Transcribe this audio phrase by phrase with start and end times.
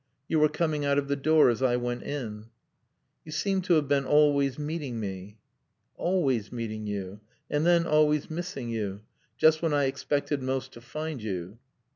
[0.27, 2.47] You were coming out of the door as I went in."
[3.23, 5.37] "You seem to have been always meeting me."
[5.95, 7.19] "Always meeting you.
[7.51, 9.01] And then always missing you.
[9.37, 11.59] Just when I expected most to find you."